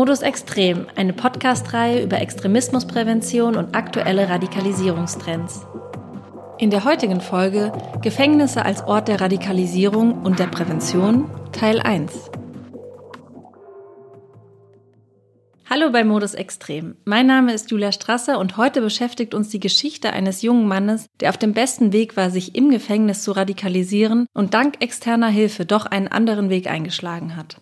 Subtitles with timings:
[0.00, 5.66] Modus Extrem, eine Podcast-Reihe über Extremismusprävention und aktuelle Radikalisierungstrends.
[6.56, 7.70] In der heutigen Folge
[8.00, 12.30] Gefängnisse als Ort der Radikalisierung und der Prävention, Teil 1.
[15.68, 16.96] Hallo bei Modus Extrem.
[17.04, 21.28] Mein Name ist Julia Strasser und heute beschäftigt uns die Geschichte eines jungen Mannes, der
[21.28, 25.84] auf dem besten Weg war, sich im Gefängnis zu radikalisieren und dank externer Hilfe doch
[25.84, 27.60] einen anderen Weg eingeschlagen hat.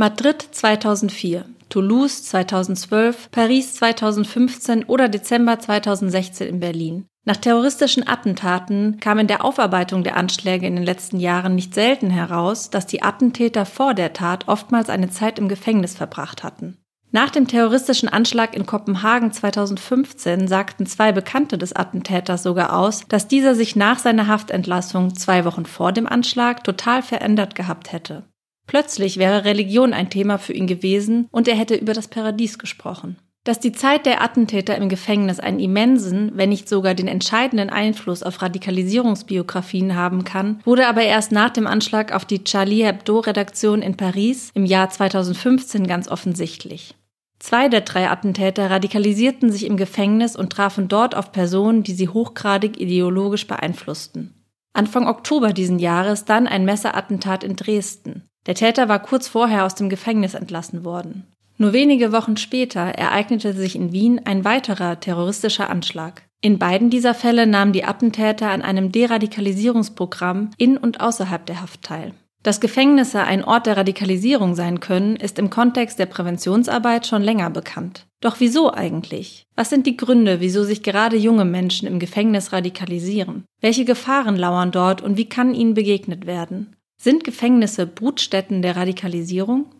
[0.00, 7.04] Madrid 2004, Toulouse 2012, Paris 2015 oder Dezember 2016 in Berlin.
[7.26, 12.08] Nach terroristischen Attentaten kam in der Aufarbeitung der Anschläge in den letzten Jahren nicht selten
[12.08, 16.78] heraus, dass die Attentäter vor der Tat oftmals eine Zeit im Gefängnis verbracht hatten.
[17.10, 23.28] Nach dem terroristischen Anschlag in Kopenhagen 2015 sagten zwei Bekannte des Attentäters sogar aus, dass
[23.28, 28.29] dieser sich nach seiner Haftentlassung zwei Wochen vor dem Anschlag total verändert gehabt hätte.
[28.70, 33.16] Plötzlich wäre Religion ein Thema für ihn gewesen und er hätte über das Paradies gesprochen.
[33.42, 38.22] Dass die Zeit der Attentäter im Gefängnis einen immensen, wenn nicht sogar den entscheidenden Einfluss
[38.22, 43.96] auf Radikalisierungsbiografien haben kann, wurde aber erst nach dem Anschlag auf die Charlie Hebdo-Redaktion in
[43.96, 46.94] Paris im Jahr 2015 ganz offensichtlich.
[47.40, 52.08] Zwei der drei Attentäter radikalisierten sich im Gefängnis und trafen dort auf Personen, die sie
[52.08, 54.32] hochgradig ideologisch beeinflussten.
[54.74, 58.29] Anfang Oktober diesen Jahres dann ein Messerattentat in Dresden.
[58.46, 61.26] Der Täter war kurz vorher aus dem Gefängnis entlassen worden.
[61.58, 66.22] Nur wenige Wochen später ereignete sich in Wien ein weiterer terroristischer Anschlag.
[66.40, 71.82] In beiden dieser Fälle nahmen die Attentäter an einem Deradikalisierungsprogramm in und außerhalb der Haft
[71.82, 72.14] teil.
[72.42, 77.50] Dass Gefängnisse ein Ort der Radikalisierung sein können, ist im Kontext der Präventionsarbeit schon länger
[77.50, 78.06] bekannt.
[78.22, 79.44] Doch wieso eigentlich?
[79.56, 83.44] Was sind die Gründe, wieso sich gerade junge Menschen im Gefängnis radikalisieren?
[83.60, 86.74] Welche Gefahren lauern dort und wie kann ihnen begegnet werden?
[87.02, 89.70] Sind Gefängnisse Brutstätten der Radikalisierung?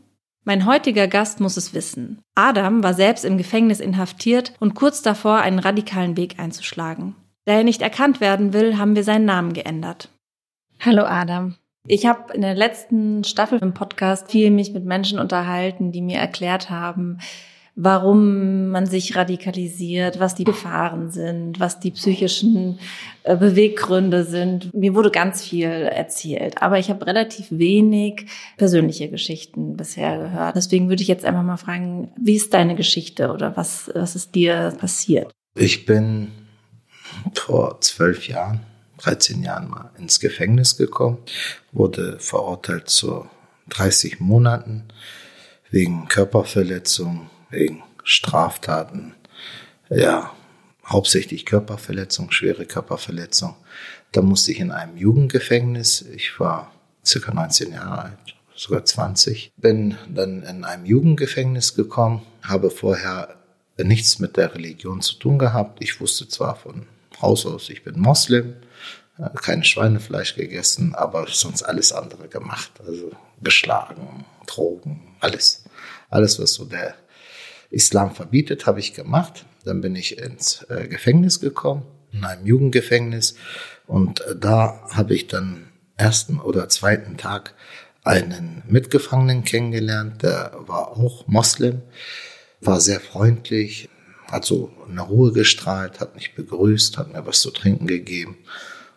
[0.45, 2.23] Mein heutiger Gast muss es wissen.
[2.35, 7.15] Adam war selbst im Gefängnis inhaftiert und kurz davor, einen radikalen Weg einzuschlagen.
[7.45, 10.09] Da er nicht erkannt werden will, haben wir seinen Namen geändert.
[10.81, 11.57] Hallo Adam.
[11.87, 16.17] Ich habe in der letzten Staffel im Podcast viel mich mit Menschen unterhalten, die mir
[16.17, 17.19] erklärt haben,
[17.83, 22.79] warum man sich radikalisiert, was die Gefahren sind, was die psychischen
[23.23, 24.73] äh, Beweggründe sind.
[24.75, 28.27] Mir wurde ganz viel erzählt, aber ich habe relativ wenig
[28.59, 30.57] persönliche Geschichten bisher gehört.
[30.57, 34.35] Deswegen würde ich jetzt einfach mal fragen, wie ist deine Geschichte oder was, was ist
[34.35, 35.33] dir passiert?
[35.55, 36.29] Ich bin
[37.35, 38.61] vor zwölf Jahren,
[38.99, 41.19] 13 Jahren mal ins Gefängnis gekommen,
[41.73, 43.25] wurde verurteilt zu
[43.71, 44.85] 30 Monaten
[45.71, 49.15] wegen Körperverletzung, wegen Straftaten,
[49.89, 50.33] ja,
[50.87, 53.55] hauptsächlich Körperverletzung, schwere Körperverletzung.
[54.13, 56.03] Da musste ich in einem Jugendgefängnis.
[56.03, 56.73] Ich war
[57.05, 59.53] circa 19 Jahre alt, sogar 20.
[59.57, 63.37] Bin dann in einem Jugendgefängnis gekommen, habe vorher
[63.79, 65.83] nichts mit der Religion zu tun gehabt.
[65.83, 66.87] Ich wusste zwar von
[67.23, 68.57] Haus aus, ich bin Moslem,
[69.19, 72.73] äh, kein Schweinefleisch gegessen, aber sonst alles andere gemacht.
[72.87, 73.13] Also
[73.43, 75.65] geschlagen, Drogen, alles.
[76.09, 76.95] Alles, was so der
[77.71, 79.47] Islam verbietet, habe ich gemacht.
[79.65, 83.35] Dann bin ich ins äh, Gefängnis gekommen, in einem Jugendgefängnis.
[83.87, 87.55] Und äh, da habe ich dann ersten oder zweiten Tag
[88.03, 91.83] einen Mitgefangenen kennengelernt, der war auch Moslem,
[92.61, 93.89] war sehr freundlich,
[94.31, 98.39] hat so eine Ruhe gestrahlt, hat mich begrüßt, hat mir was zu trinken gegeben.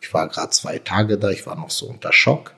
[0.01, 2.53] Ich war gerade zwei Tage da, ich war noch so unter Schock.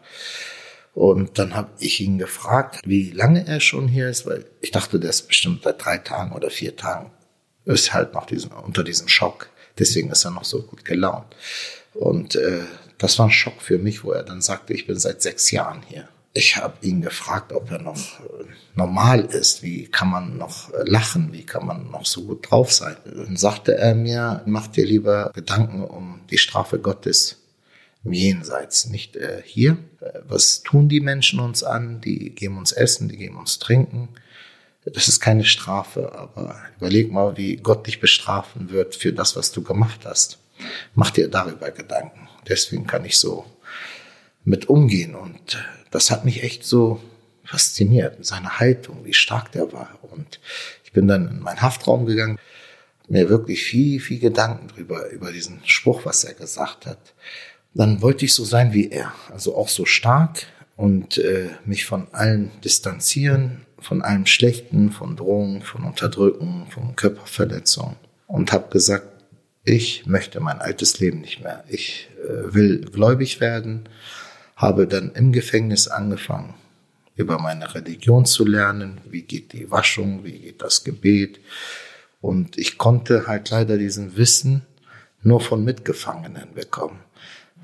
[0.95, 4.97] Und dann habe ich ihn gefragt, wie lange er schon hier ist, weil ich dachte,
[4.97, 7.11] der ist bestimmt seit drei Tagen oder vier Tagen.
[7.65, 9.49] Ist halt noch diesen, unter diesem Schock.
[9.77, 11.35] Deswegen ist er noch so gut gelaunt.
[11.93, 12.61] Und äh,
[12.97, 15.81] das war ein Schock für mich, wo er dann sagte, ich bin seit sechs Jahren
[15.85, 16.07] hier.
[16.33, 18.45] Ich habe ihn gefragt, ob er noch äh,
[18.75, 19.63] normal ist.
[19.63, 21.33] Wie kann man noch äh, lachen?
[21.33, 22.95] Wie kann man noch so gut drauf sein?
[23.03, 27.44] Dann sagte er mir, mach dir lieber Gedanken um die Strafe Gottes
[28.05, 29.77] im Jenseits, nicht äh, hier.
[30.27, 32.01] Was tun die Menschen uns an?
[32.01, 34.09] Die geben uns Essen, die geben uns Trinken.
[34.85, 39.51] Das ist keine Strafe, aber überleg mal, wie Gott dich bestrafen wird für das, was
[39.51, 40.37] du gemacht hast.
[40.93, 42.29] Mach dir darüber Gedanken.
[42.47, 43.45] Deswegen kann ich so
[44.43, 47.01] mit umgehen und das hat mich echt so
[47.43, 49.97] fasziniert, seine Haltung, wie stark der war.
[50.03, 50.39] Und
[50.83, 52.37] ich bin dann in meinen Haftraum gegangen,
[53.07, 56.99] mir wirklich viel, viel Gedanken drüber, über diesen Spruch, was er gesagt hat
[57.75, 62.07] dann wollte ich so sein wie er, also auch so stark und äh, mich von
[62.13, 69.07] allen distanzieren, von allem Schlechten, von Drohungen, von Unterdrücken, von Körperverletzungen und habe gesagt,
[69.65, 71.63] ich möchte mein altes Leben nicht mehr.
[71.67, 73.89] Ich äh, will gläubig werden,
[74.55, 76.53] habe dann im Gefängnis angefangen,
[77.15, 79.01] über meine Religion zu lernen.
[79.09, 80.23] Wie geht die Waschung?
[80.23, 81.39] Wie geht das Gebet?
[82.21, 84.61] Und ich konnte halt leider diesen Wissen
[85.21, 86.99] nur von Mitgefangenen bekommen.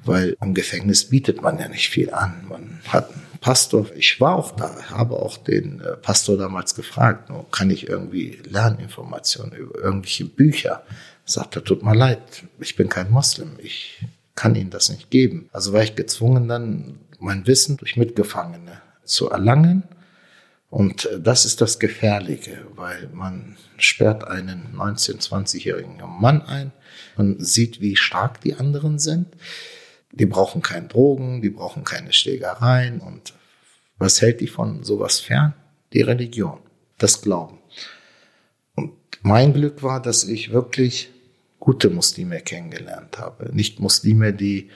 [0.03, 2.45] Weil im Gefängnis bietet man ja nicht viel an.
[2.49, 3.87] Man hat einen Pastor.
[3.95, 9.53] Ich war auch da, habe auch den äh, Pastor damals gefragt, kann ich irgendwie Lerninformationen
[9.53, 10.83] über irgendwelche Bücher?
[11.25, 12.19] Sagt er, tut mir leid,
[12.59, 14.03] ich bin kein Moslem, ich
[14.35, 15.49] kann Ihnen das nicht geben.
[15.51, 19.83] Also war ich gezwungen, dann mein Wissen durch Mitgefangene zu erlangen.
[20.69, 26.71] Und äh, das ist das Gefährliche, weil man sperrt einen 19-, 20-jährigen Mann ein.
[27.17, 29.27] Man sieht, wie stark die anderen sind.
[30.13, 32.99] Die brauchen keine Drogen, die brauchen keine Schlägereien.
[32.99, 33.33] Und
[33.97, 35.53] was hält die von sowas fern?
[35.93, 36.59] Die Religion,
[36.97, 37.59] das Glauben.
[38.75, 41.09] Und mein Glück war, dass ich wirklich
[41.59, 43.49] gute Muslime kennengelernt habe.
[43.53, 44.69] Nicht Muslime, die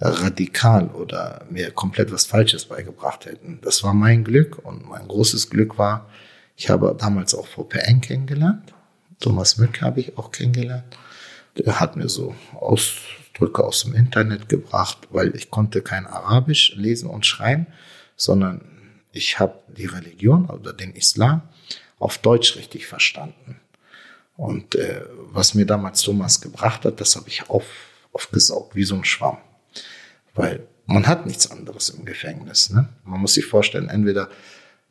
[0.00, 3.58] radikal oder mir komplett was Falsches beigebracht hätten.
[3.62, 6.08] Das war mein Glück und mein großes Glück war,
[6.56, 8.72] ich habe damals auch VPN kennengelernt.
[9.18, 10.96] Thomas Mück habe ich auch kennengelernt.
[11.56, 12.34] Der hat mir so
[13.30, 17.66] Ausdrücke aus dem Internet gebracht, weil ich konnte kein Arabisch lesen und schreiben,
[18.16, 18.60] sondern
[19.12, 21.42] ich habe die Religion oder den Islam
[21.98, 23.60] auf Deutsch richtig verstanden.
[24.36, 27.64] Und äh, was mir damals Thomas gebracht hat, das habe ich auf,
[28.12, 29.38] aufgesaugt, wie so ein Schwamm.
[30.34, 32.70] Weil man hat nichts anderes im Gefängnis.
[32.70, 32.88] Ne?
[33.04, 34.28] Man muss sich vorstellen, entweder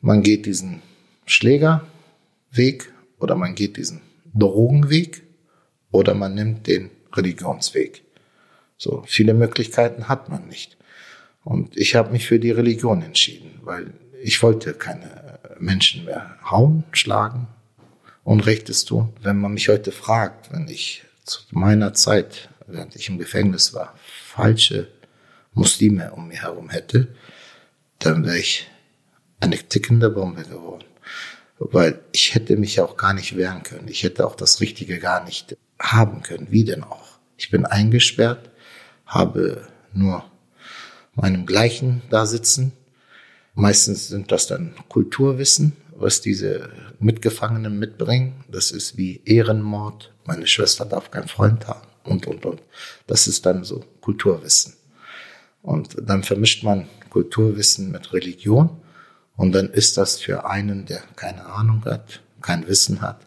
[0.00, 0.82] man geht diesen
[1.26, 4.00] Schlägerweg oder man geht diesen
[4.34, 5.22] Drogenweg
[5.90, 8.04] oder man nimmt den Religionsweg.
[8.80, 10.78] So viele Möglichkeiten hat man nicht.
[11.44, 13.92] Und ich habe mich für die Religion entschieden, weil
[14.22, 17.46] ich wollte keine Menschen mehr hauen, schlagen,
[18.24, 19.12] Unrechtes tun.
[19.20, 23.94] Wenn man mich heute fragt, wenn ich zu meiner Zeit, während ich im Gefängnis war,
[24.06, 24.88] falsche
[25.52, 27.08] Muslime um mich herum hätte,
[27.98, 28.66] dann wäre ich
[29.40, 30.84] eine tickende Bombe geworden.
[31.58, 33.88] Weil ich hätte mich auch gar nicht wehren können.
[33.88, 36.46] Ich hätte auch das Richtige gar nicht haben können.
[36.50, 37.18] Wie denn auch?
[37.36, 38.49] Ich bin eingesperrt,
[39.10, 40.24] habe nur
[41.14, 42.72] meinem Gleichen da sitzen.
[43.54, 48.44] Meistens sind das dann Kulturwissen, was diese Mitgefangenen mitbringen.
[48.50, 50.14] Das ist wie Ehrenmord.
[50.24, 52.62] Meine Schwester darf keinen Freund haben und, und, und.
[53.06, 54.74] Das ist dann so Kulturwissen.
[55.62, 58.80] Und dann vermischt man Kulturwissen mit Religion.
[59.36, 63.26] Und dann ist das für einen, der keine Ahnung hat, kein Wissen hat,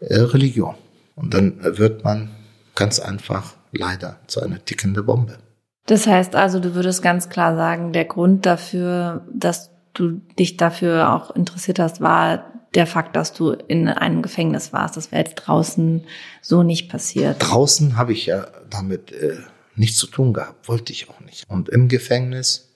[0.00, 0.74] äh, Religion.
[1.14, 2.30] Und dann wird man
[2.74, 5.38] ganz einfach leider zu einer tickende Bombe.
[5.86, 11.12] Das heißt also, du würdest ganz klar sagen, der Grund dafür, dass du dich dafür
[11.12, 14.96] auch interessiert hast, war der Fakt, dass du in einem Gefängnis warst.
[14.96, 16.04] Das wäre jetzt draußen
[16.40, 17.36] so nicht passiert.
[17.40, 19.38] Draußen habe ich ja damit äh,
[19.74, 21.48] nichts zu tun gehabt, wollte ich auch nicht.
[21.48, 22.70] Und im Gefängnis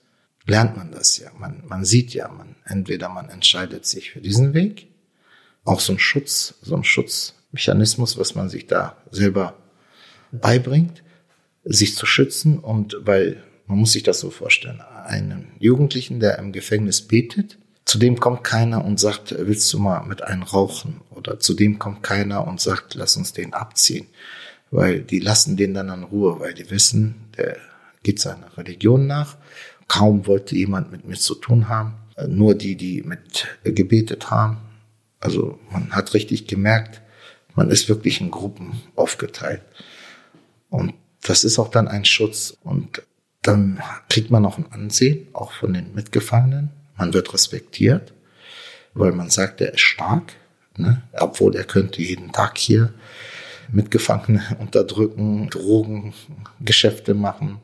[0.45, 1.29] lernt man das ja.
[1.37, 4.87] Man, man sieht ja, man, entweder man entscheidet sich für diesen Weg,
[5.63, 9.55] auch so ein Schutz, so ein Schutzmechanismus, was man sich da selber
[10.31, 11.03] beibringt,
[11.63, 16.53] sich zu schützen und weil man muss sich das so vorstellen, einen Jugendlichen, der im
[16.53, 21.01] Gefängnis betet, zu dem kommt keiner und sagt, willst du mal mit einem rauchen?
[21.09, 24.07] Oder zu dem kommt keiner und sagt, lass uns den abziehen
[24.71, 27.57] weil die lassen den dann in Ruhe, weil die wissen, der
[28.03, 29.37] geht seiner Religion nach.
[29.87, 31.93] Kaum wollte jemand mit mir zu tun haben.
[32.27, 34.57] Nur die, die mit gebetet haben.
[35.19, 37.01] Also man hat richtig gemerkt,
[37.55, 39.61] man ist wirklich in Gruppen aufgeteilt.
[40.69, 42.57] Und das ist auch dann ein Schutz.
[42.63, 43.01] Und
[43.41, 46.69] dann kriegt man auch ein Ansehen, auch von den Mitgefangenen.
[46.97, 48.13] Man wird respektiert,
[48.93, 50.33] weil man sagt, er ist stark,
[50.75, 51.03] ne?
[51.13, 52.93] obwohl er könnte jeden Tag hier
[53.71, 57.59] Mitgefangene unterdrücken, Drogengeschäfte machen.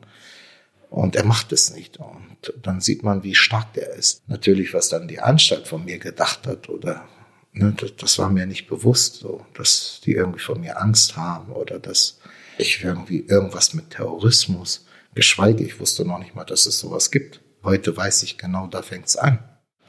[0.90, 1.96] Und er macht es nicht.
[1.96, 4.28] Und dann sieht man, wie stark der ist.
[4.28, 7.04] Natürlich, was dann die Anstalt von mir gedacht hat oder
[7.52, 11.52] ne, das, das war mir nicht bewusst, so, dass die irgendwie von mir Angst haben
[11.52, 12.20] oder dass
[12.58, 17.40] ich irgendwie irgendwas mit Terrorismus, geschweige, ich wusste noch nicht mal, dass es sowas gibt.
[17.62, 19.38] Heute weiß ich genau, da fängt's an.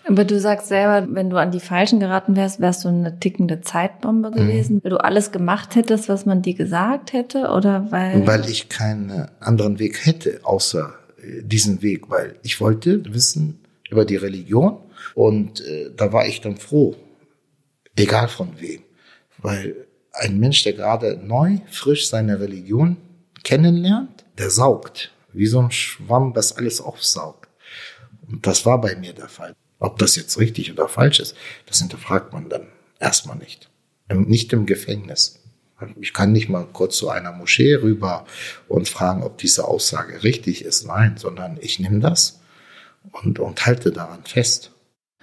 [0.07, 3.61] Aber du sagst selber, wenn du an die Falschen geraten wärst, wärst du eine tickende
[3.61, 4.35] Zeitbombe mhm.
[4.35, 4.83] gewesen, mhm.
[4.83, 8.25] weil du alles gemacht hättest, was man dir gesagt hätte, oder weil?
[8.27, 14.05] Weil ich keinen anderen Weg hätte, außer äh, diesen Weg, weil ich wollte wissen über
[14.05, 14.77] die Religion
[15.15, 16.95] und äh, da war ich dann froh,
[17.95, 18.81] egal von wem,
[19.39, 19.84] weil
[20.17, 22.97] ein Mensch, der gerade neu, frisch seine Religion
[23.43, 27.49] kennenlernt, der saugt, wie so ein Schwamm, das alles aufsaugt.
[28.27, 29.55] Und das war bei mir der Fall.
[29.79, 32.67] Ob das jetzt richtig oder falsch ist, das hinterfragt man dann
[32.99, 33.69] erstmal nicht.
[34.11, 35.41] Nicht im Gefängnis.
[35.99, 38.25] Ich kann nicht mal kurz zu einer Moschee rüber
[38.67, 40.87] und fragen, ob diese Aussage richtig ist.
[40.87, 42.39] Nein, sondern ich nehme das
[43.11, 44.71] und, und halte daran fest.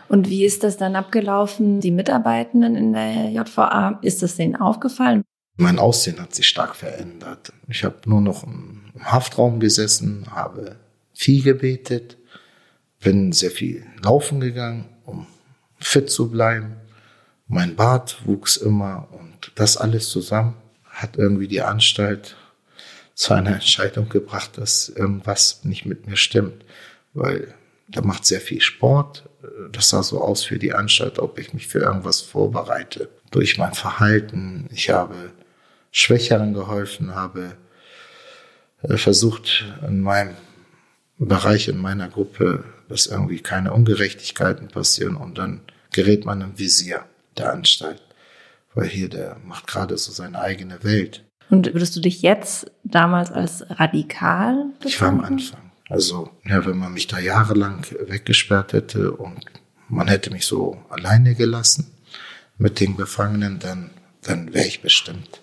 [0.08, 1.80] Und wie ist das dann abgelaufen?
[1.80, 5.22] Die Mitarbeitenden in der JVA, ist das denen aufgefallen?
[5.56, 7.52] Mein Aussehen hat sich stark verändert.
[7.68, 10.76] Ich habe nur noch im Haftraum gesessen, habe
[11.14, 12.16] viel gebetet,
[13.00, 15.26] bin sehr viel laufen gegangen, um
[15.78, 16.76] fit zu bleiben.
[17.46, 20.54] Mein Bart wuchs immer und das alles zusammen
[20.84, 22.36] hat irgendwie die Anstalt
[23.14, 26.64] zu einer Entscheidung gebracht, dass irgendwas nicht mit mir stimmt,
[27.12, 27.54] weil
[27.88, 29.28] der macht sehr viel Sport.
[29.70, 33.08] Das sah so aus für die Anstalt, ob ich mich für irgendwas vorbereite.
[33.30, 34.68] Durch mein Verhalten.
[34.72, 35.32] Ich habe
[35.90, 37.56] Schwächeren geholfen, habe
[38.82, 40.36] äh, versucht, in meinem
[41.18, 45.60] Bereich, in meiner Gruppe, dass irgendwie keine Ungerechtigkeiten passieren und dann
[45.92, 47.04] gerät man im Visier
[47.36, 48.02] der Anstalt.
[48.74, 51.24] Weil hier, der macht gerade so seine eigene Welt.
[51.50, 54.66] Und würdest du dich jetzt damals als radikal?
[54.80, 54.86] Befinden?
[54.88, 55.71] Ich war am Anfang.
[55.92, 59.44] Also, ja, wenn man mich da jahrelang weggesperrt hätte und
[59.90, 61.92] man hätte mich so alleine gelassen
[62.56, 63.90] mit den Gefangenen, dann,
[64.22, 65.42] dann wäre ich bestimmt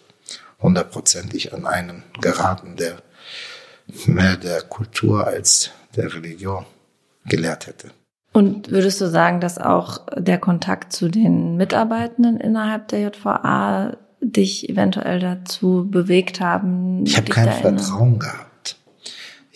[0.60, 3.04] hundertprozentig an einen geraten, der
[4.08, 6.66] mehr der Kultur als der Religion
[7.26, 7.92] gelehrt hätte.
[8.34, 14.68] Und würdest du sagen, dass auch der Kontakt zu den Mitarbeitenden innerhalb der JVA dich
[14.68, 17.06] eventuell dazu bewegt haben?
[17.06, 18.49] Ich habe kein Vertrauen gehabt.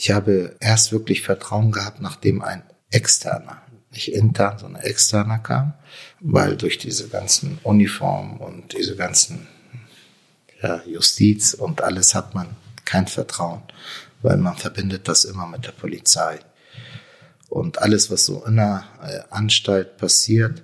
[0.04, 5.76] Ich habe erst wirklich Vertrauen gehabt, nachdem ein externer, nicht intern, sondern externer kam,
[6.20, 9.48] weil durch diese ganzen Uniformen und diese ganzen
[10.62, 13.62] ja, Justiz und alles hat man kein Vertrauen,
[14.22, 16.38] weil man verbindet das immer mit der Polizei.
[17.48, 20.64] Und alles, was so in der äh, Anstalt passiert,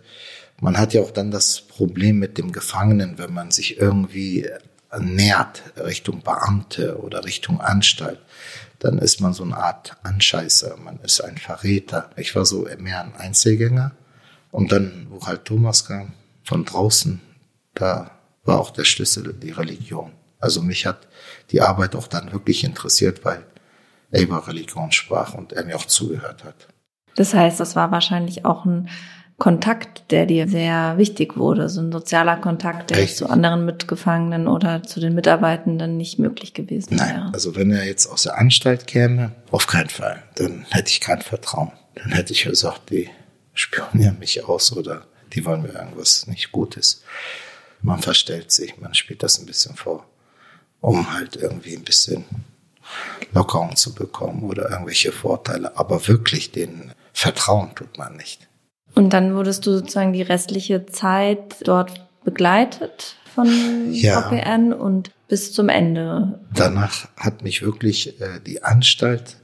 [0.60, 4.50] man hat ja auch dann das Problem mit dem Gefangenen, wenn man sich irgendwie
[4.98, 8.20] nähert Richtung Beamte oder Richtung Anstalt,
[8.80, 12.10] dann ist man so eine Art Anscheißer, man ist ein Verräter.
[12.16, 13.92] Ich war so mehr ein Einzelgänger.
[14.52, 17.22] Und dann, wo halt Thomas kam, von draußen,
[17.76, 18.12] da
[18.44, 20.12] war auch der Schlüssel die Religion.
[20.40, 21.08] Also mich hat
[21.52, 23.44] die Arbeit auch dann wirklich interessiert, weil
[24.12, 26.68] er über Religion sprach und er mir auch zugehört hat.
[27.16, 28.90] Das heißt, das war wahrscheinlich auch ein
[29.40, 33.18] Kontakt, der dir sehr wichtig wurde, so ein sozialer Kontakt, der Richtig.
[33.18, 37.30] zu anderen Mitgefangenen oder zu den Mitarbeitenden nicht möglich gewesen Nein, wäre.
[37.34, 40.22] Also wenn er jetzt aus der Anstalt käme, auf keinen Fall.
[40.36, 41.72] Dann hätte ich kein Vertrauen.
[41.96, 43.10] Dann hätte ich gesagt, die
[43.54, 47.04] spionieren mich aus oder die wollen mir irgendwas nicht Gutes.
[47.82, 50.06] Man verstellt sich, man spielt das ein bisschen vor,
[50.82, 52.26] um halt irgendwie ein bisschen
[53.34, 55.78] Lockerung zu bekommen oder irgendwelche Vorteile.
[55.78, 58.49] Aber wirklich den Vertrauen tut man nicht.
[58.96, 64.22] Und dann wurdest du sozusagen die restliche Zeit dort begleitet von ja.
[64.22, 66.40] VPN und bis zum Ende.
[66.54, 69.38] Danach hat mich wirklich äh, die Anstalt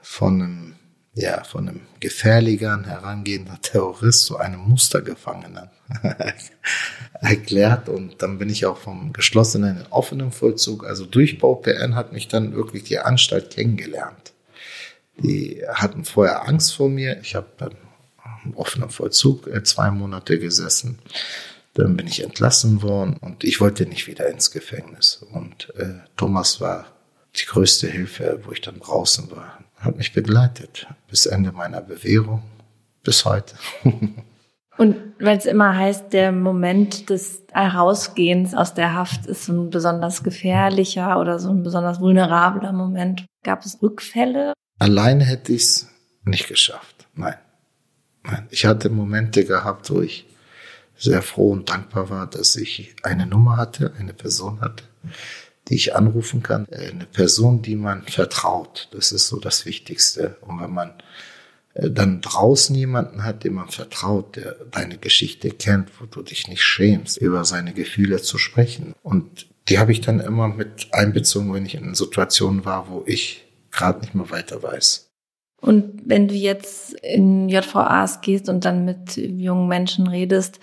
[0.00, 0.74] von einem,
[1.14, 5.70] ja, von einem gefährlichen, herangehenden Terrorist zu einem Mustergefangenen
[7.20, 7.88] erklärt.
[7.88, 12.28] Und dann bin ich auch vom geschlossenen in offenen Vollzug, also durch VPN hat mich
[12.28, 14.32] dann wirklich die Anstalt kennengelernt.
[15.16, 17.20] Die hatten vorher Angst vor mir.
[17.20, 17.46] Ich habe
[18.54, 20.98] offener Vollzug äh, zwei Monate gesessen.
[21.74, 25.24] Dann bin ich entlassen worden und ich wollte nicht wieder ins Gefängnis.
[25.32, 26.86] Und äh, Thomas war
[27.36, 29.58] die größte Hilfe, wo ich dann draußen war.
[29.76, 32.42] Hat mich begleitet bis Ende meiner Bewährung,
[33.02, 33.56] bis heute.
[34.78, 39.70] und weil es immer heißt, der Moment des Herausgehens aus der Haft ist so ein
[39.70, 43.26] besonders gefährlicher oder so ein besonders vulnerabler Moment.
[43.42, 44.52] Gab es Rückfälle?
[44.78, 45.88] Alleine hätte ich es
[46.24, 47.06] nicht geschafft.
[47.14, 47.34] Nein.
[48.50, 50.26] Ich hatte Momente gehabt, wo ich
[50.96, 54.84] sehr froh und dankbar war, dass ich eine Nummer hatte, eine Person hatte,
[55.68, 56.66] die ich anrufen kann.
[56.68, 58.88] Eine Person, die man vertraut.
[58.92, 60.36] Das ist so das Wichtigste.
[60.40, 60.92] Und wenn man
[61.74, 66.48] äh, dann draußen jemanden hat, dem man vertraut, der deine Geschichte kennt, wo du dich
[66.48, 68.94] nicht schämst, über seine Gefühle zu sprechen.
[69.02, 73.46] Und die habe ich dann immer mit einbezogen, wenn ich in Situationen war, wo ich
[73.70, 75.03] gerade nicht mehr weiter weiß.
[75.64, 80.60] Und wenn du jetzt in JVAs gehst und dann mit jungen Menschen redest,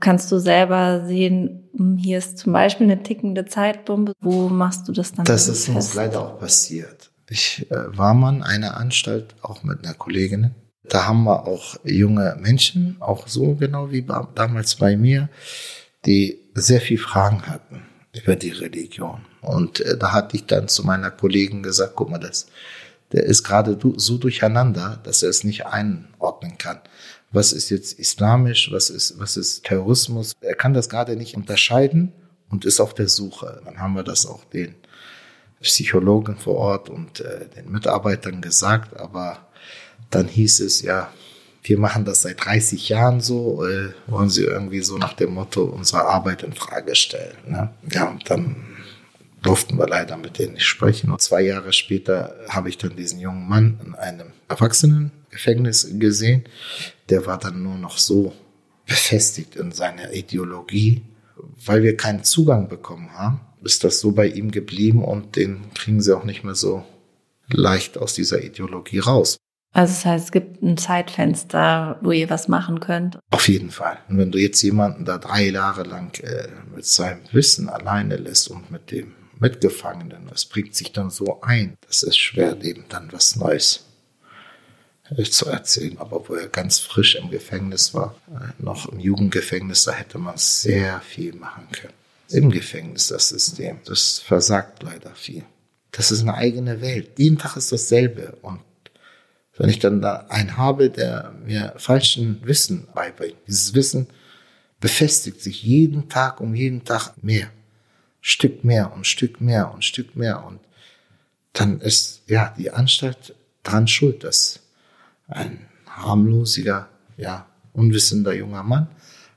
[0.00, 4.14] kannst du selber sehen, hm, hier ist zum Beispiel eine tickende Zeitbombe.
[4.20, 5.26] Wo machst du das dann?
[5.26, 5.76] Das ist fest?
[5.76, 7.10] uns leider auch passiert.
[7.28, 10.52] Ich äh, war mal in einer Anstalt, auch mit einer Kollegin.
[10.84, 15.28] Da haben wir auch junge Menschen, auch so genau wie damals bei mir,
[16.06, 17.82] die sehr viel Fragen hatten
[18.14, 19.20] über die Religion.
[19.42, 22.46] Und äh, da hatte ich dann zu meiner Kollegin gesagt, guck mal, das
[23.12, 26.80] der ist gerade so durcheinander, dass er es nicht einordnen kann.
[27.32, 30.32] Was ist jetzt islamisch, was ist, was ist Terrorismus?
[30.40, 32.12] Er kann das gerade nicht unterscheiden
[32.50, 33.62] und ist auf der Suche.
[33.64, 34.74] Dann haben wir das auch den
[35.60, 39.46] Psychologen vor Ort und äh, den Mitarbeitern gesagt, aber
[40.10, 41.12] dann hieß es ja,
[41.62, 45.64] wir machen das seit 30 Jahren so, äh, wollen sie irgendwie so nach dem Motto
[45.64, 47.36] unsere Arbeit in Frage stellen.
[47.46, 47.70] Ne?
[47.92, 48.56] Ja, und dann
[49.42, 51.10] durften wir leider mit denen nicht sprechen.
[51.10, 56.44] Und zwei Jahre später habe ich dann diesen jungen Mann in einem Erwachsenengefängnis gesehen.
[57.08, 58.32] Der war dann nur noch so
[58.86, 61.02] befestigt in seiner Ideologie,
[61.64, 66.00] weil wir keinen Zugang bekommen haben, ist das so bei ihm geblieben und den kriegen
[66.00, 66.84] sie auch nicht mehr so
[67.48, 69.36] leicht aus dieser Ideologie raus.
[69.72, 73.18] Also das heißt, es gibt ein Zeitfenster, wo ihr was machen könnt.
[73.30, 73.98] Auf jeden Fall.
[74.08, 78.50] Und wenn du jetzt jemanden da drei Jahre lang äh, mit seinem Wissen alleine lässt
[78.50, 83.12] und mit dem Mitgefangenen, das bringt sich dann so ein, das ist schwer, dem dann
[83.12, 83.86] was Neues
[85.16, 85.98] äh, zu erzählen.
[85.98, 90.36] Aber wo er ganz frisch im Gefängnis war, äh, noch im Jugendgefängnis, da hätte man
[90.36, 91.94] sehr viel machen können.
[92.28, 95.44] Im Gefängnis das System, das versagt leider viel.
[95.90, 97.18] Das ist eine eigene Welt.
[97.18, 98.36] Jeden Tag ist dasselbe.
[98.42, 98.60] Und
[99.56, 104.06] wenn ich dann da einen habe, der mir falschen Wissen beibringt, dieses Wissen
[104.78, 107.50] befestigt sich jeden Tag um jeden Tag mehr.
[108.20, 110.44] Stück mehr und Stück mehr und Stück mehr.
[110.44, 110.60] Und
[111.52, 114.60] dann ist ja die Anstalt dran schuld, dass
[115.28, 118.88] ein harmlosiger, ja, unwissender junger Mann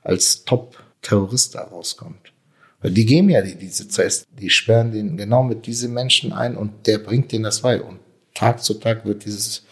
[0.01, 2.33] als Top-Terrorist da rauskommt.
[2.81, 6.57] Weil die geben ja die, diese Zeit, die sperren den genau mit diesen Menschen ein
[6.57, 7.81] und der bringt denen das bei.
[7.81, 7.99] Und
[8.33, 9.63] Tag zu Tag wird dieses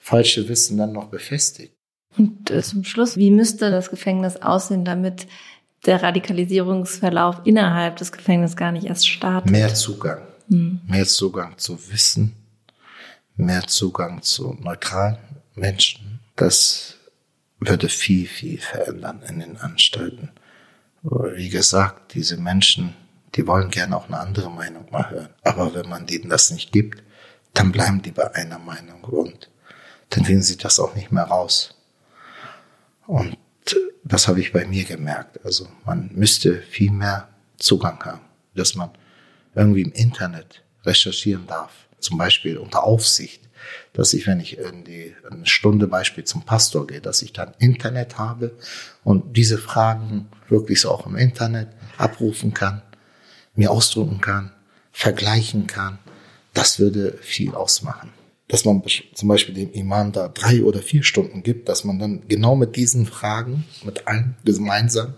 [0.00, 1.72] falsche Wissen dann noch befestigt.
[2.16, 5.28] Und äh, zum Schluss, wie müsste das Gefängnis aussehen, damit
[5.86, 9.50] der Radikalisierungsverlauf innerhalb des Gefängnisses gar nicht erst startet?
[9.50, 10.22] Mehr Zugang.
[10.48, 10.80] Hm.
[10.86, 12.34] Mehr Zugang zu Wissen,
[13.36, 15.18] mehr Zugang zu neutralen
[15.54, 16.20] Menschen.
[16.36, 16.96] Das
[17.58, 20.30] würde viel, viel verändern in den Anstalten
[21.02, 22.94] wie gesagt, diese Menschen,
[23.34, 25.30] die wollen gerne auch eine andere Meinung mal hören.
[25.44, 27.02] Aber wenn man denen das nicht gibt,
[27.54, 29.50] dann bleiben die bei einer Meinung und
[30.10, 31.74] dann kriegen sie das auch nicht mehr raus.
[33.06, 33.36] Und
[34.04, 35.44] das habe ich bei mir gemerkt.
[35.44, 38.20] Also man müsste viel mehr Zugang haben,
[38.54, 38.90] dass man
[39.54, 41.72] irgendwie im Internet recherchieren darf.
[41.98, 43.40] Zum Beispiel unter Aufsicht
[43.92, 47.54] dass ich, wenn ich in die eine Stunde Beispiel zum Pastor gehe, dass ich dann
[47.58, 48.56] Internet habe
[49.04, 51.68] und diese Fragen wirklich so auch im Internet
[51.98, 52.82] abrufen kann,
[53.54, 54.52] mir ausdrucken kann,
[54.92, 55.98] vergleichen kann.
[56.54, 58.10] Das würde viel ausmachen.
[58.50, 58.82] Dass man
[59.14, 62.76] zum Beispiel dem Imam da drei oder vier Stunden gibt, dass man dann genau mit
[62.76, 65.14] diesen Fragen, mit allen gemeinsam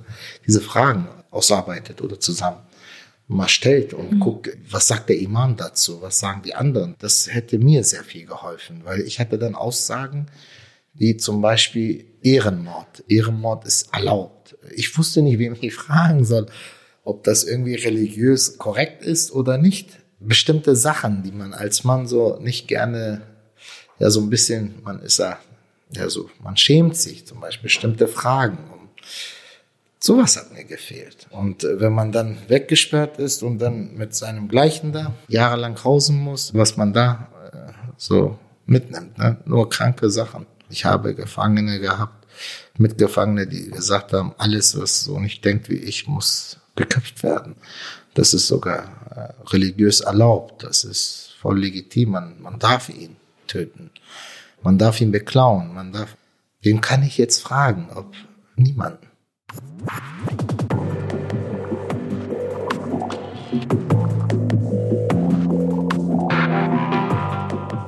[0.47, 2.59] diese Fragen ausarbeitet oder zusammen
[3.29, 4.21] mal stellt und mhm.
[4.21, 6.95] guckt, was sagt der Imam dazu, was sagen die anderen.
[6.99, 10.27] Das hätte mir sehr viel geholfen, weil ich hatte dann Aussagen,
[10.95, 13.05] wie zum Beispiel Ehrenmord.
[13.09, 14.57] Ehrenmord ist erlaubt.
[14.75, 16.47] Ich wusste nicht, wem ich fragen soll,
[17.05, 19.99] ob das irgendwie religiös korrekt ist oder nicht.
[20.25, 23.23] Bestimmte Sachen, die man als Mann so nicht gerne,
[23.99, 25.39] ja, so ein bisschen, man ist ja,
[25.93, 28.59] ja so, man schämt sich zum Beispiel bestimmte Fragen.
[29.99, 31.29] Sowas hat mir gefehlt.
[31.31, 36.19] Und äh, wenn man dann weggesperrt ist und dann mit seinem Gleichen da jahrelang hausen
[36.19, 39.37] muss, was man da äh, so mitnimmt, ne?
[39.45, 40.47] nur kranke Sachen.
[40.71, 42.27] Ich habe Gefangene gehabt,
[42.79, 47.55] Mitgefangene, die gesagt haben, alles, was so nicht denkt wie ich, muss geköpft werden.
[48.15, 48.85] Das ist sogar
[49.17, 50.63] äh, religiös erlaubt.
[50.63, 52.11] Das ist voll legitim.
[52.11, 53.91] Man, man darf ihn töten.
[54.63, 55.73] Man darf ihn beklauen.
[55.73, 56.17] Man darf.
[56.61, 57.89] Wem kann ich jetzt fragen?
[57.95, 58.13] Ob
[58.57, 59.07] niemanden.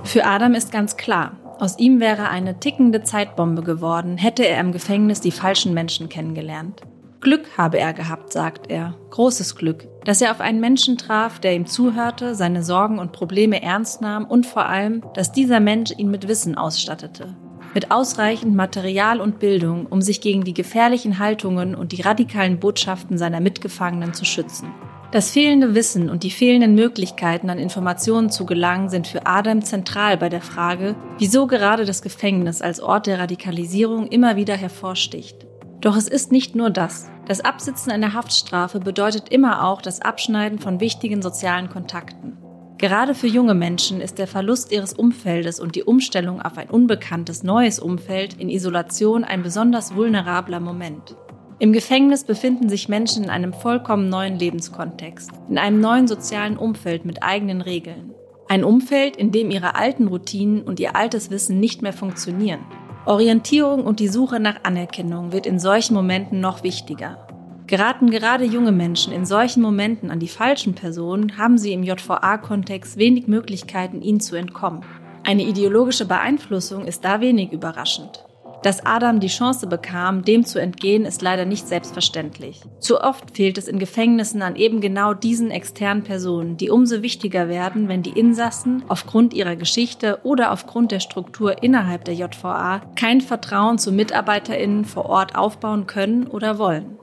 [0.04, 4.72] Für Adam ist ganz klar, aus ihm wäre eine tickende Zeitbombe geworden, hätte er im
[4.72, 6.82] Gefängnis die falschen Menschen kennengelernt.
[7.24, 11.54] Glück habe er gehabt, sagt er, großes Glück, dass er auf einen Menschen traf, der
[11.54, 16.10] ihm zuhörte, seine Sorgen und Probleme ernst nahm und vor allem, dass dieser Mensch ihn
[16.10, 17.34] mit Wissen ausstattete
[17.74, 23.18] mit ausreichend Material und Bildung, um sich gegen die gefährlichen Haltungen und die radikalen Botschaften
[23.18, 24.68] seiner Mitgefangenen zu schützen.
[25.10, 30.16] Das fehlende Wissen und die fehlenden Möglichkeiten, an Informationen zu gelangen, sind für Adam zentral
[30.16, 35.46] bei der Frage, wieso gerade das Gefängnis als Ort der Radikalisierung immer wieder hervorsticht.
[35.80, 37.10] Doch es ist nicht nur das.
[37.26, 42.36] Das Absitzen einer Haftstrafe bedeutet immer auch das Abschneiden von wichtigen sozialen Kontakten.
[42.76, 47.42] Gerade für junge Menschen ist der Verlust ihres Umfeldes und die Umstellung auf ein unbekanntes
[47.42, 51.16] neues Umfeld in Isolation ein besonders vulnerabler Moment.
[51.60, 57.06] Im Gefängnis befinden sich Menschen in einem vollkommen neuen Lebenskontext, in einem neuen sozialen Umfeld
[57.06, 58.12] mit eigenen Regeln.
[58.48, 62.66] Ein Umfeld, in dem ihre alten Routinen und ihr altes Wissen nicht mehr funktionieren.
[63.06, 67.26] Orientierung und die Suche nach Anerkennung wird in solchen Momenten noch wichtiger.
[67.66, 72.96] Geraten gerade junge Menschen in solchen Momenten an die falschen Personen, haben sie im JVA-Kontext
[72.96, 74.84] wenig Möglichkeiten, ihnen zu entkommen.
[75.22, 78.24] Eine ideologische Beeinflussung ist da wenig überraschend.
[78.64, 82.62] Dass Adam die Chance bekam, dem zu entgehen, ist leider nicht selbstverständlich.
[82.80, 87.50] Zu oft fehlt es in Gefängnissen an eben genau diesen externen Personen, die umso wichtiger
[87.50, 93.20] werden, wenn die Insassen aufgrund ihrer Geschichte oder aufgrund der Struktur innerhalb der JVA kein
[93.20, 96.96] Vertrauen zu Mitarbeiterinnen vor Ort aufbauen können oder wollen.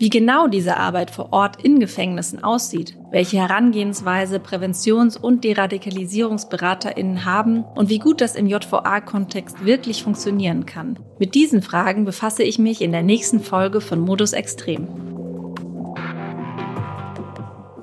[0.00, 7.64] Wie genau diese Arbeit vor Ort in Gefängnissen aussieht, welche Herangehensweise Präventions- und Deradikalisierungsberaterinnen haben
[7.74, 11.00] und wie gut das im JVA-Kontext wirklich funktionieren kann.
[11.18, 14.86] Mit diesen Fragen befasse ich mich in der nächsten Folge von Modus Extrem.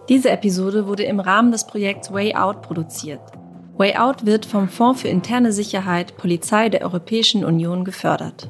[0.08, 3.20] Diese Episode wurde im Rahmen des Projekts Way Out produziert.
[3.76, 8.50] Way Out wird vom Fonds für interne Sicherheit Polizei der Europäischen Union gefördert.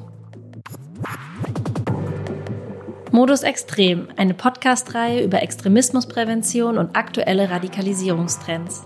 [3.16, 8.84] Modus Extrem, eine Podcast-Reihe über Extremismusprävention und aktuelle Radikalisierungstrends.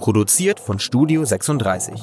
[0.00, 1.94] Produziert von Studio 36.